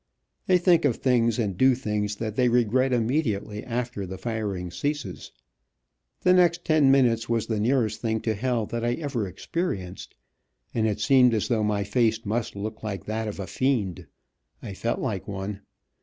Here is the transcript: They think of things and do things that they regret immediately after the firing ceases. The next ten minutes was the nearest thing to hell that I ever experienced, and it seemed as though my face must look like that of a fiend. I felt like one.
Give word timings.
They 0.47 0.57
think 0.57 0.83
of 0.83 0.95
things 0.95 1.37
and 1.37 1.55
do 1.55 1.75
things 1.75 2.15
that 2.15 2.35
they 2.35 2.49
regret 2.49 2.91
immediately 2.91 3.63
after 3.63 4.07
the 4.07 4.17
firing 4.17 4.71
ceases. 4.71 5.31
The 6.21 6.33
next 6.33 6.65
ten 6.65 6.89
minutes 6.89 7.29
was 7.29 7.45
the 7.45 7.59
nearest 7.59 8.01
thing 8.01 8.19
to 8.21 8.33
hell 8.33 8.65
that 8.65 8.83
I 8.83 8.93
ever 8.93 9.27
experienced, 9.27 10.15
and 10.73 10.87
it 10.87 10.99
seemed 11.01 11.35
as 11.35 11.49
though 11.49 11.63
my 11.63 11.83
face 11.83 12.25
must 12.25 12.55
look 12.55 12.81
like 12.81 13.05
that 13.05 13.27
of 13.27 13.39
a 13.39 13.45
fiend. 13.45 14.07
I 14.63 14.73
felt 14.73 14.99
like 15.01 15.27
one. 15.27 15.61